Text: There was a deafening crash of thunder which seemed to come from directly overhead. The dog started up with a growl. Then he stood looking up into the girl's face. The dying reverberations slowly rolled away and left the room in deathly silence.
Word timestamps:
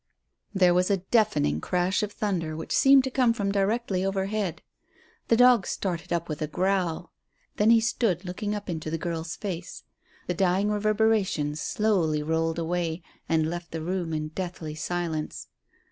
There 0.51 0.73
was 0.73 0.89
a 0.89 0.97
deafening 1.11 1.61
crash 1.61 2.01
of 2.01 2.11
thunder 2.11 2.55
which 2.55 2.75
seemed 2.75 3.03
to 3.03 3.11
come 3.11 3.33
from 3.33 3.51
directly 3.51 4.03
overhead. 4.03 4.63
The 5.27 5.37
dog 5.37 5.67
started 5.67 6.11
up 6.11 6.27
with 6.27 6.41
a 6.41 6.47
growl. 6.47 7.11
Then 7.57 7.69
he 7.69 7.79
stood 7.79 8.25
looking 8.25 8.55
up 8.55 8.67
into 8.67 8.89
the 8.89 8.97
girl's 8.97 9.35
face. 9.35 9.83
The 10.25 10.33
dying 10.33 10.71
reverberations 10.71 11.61
slowly 11.61 12.23
rolled 12.23 12.57
away 12.57 13.03
and 13.29 13.47
left 13.47 13.69
the 13.69 13.83
room 13.83 14.11
in 14.11 14.29
deathly 14.29 14.73
silence. 14.73 15.49